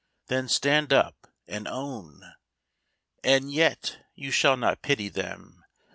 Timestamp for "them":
5.09-5.63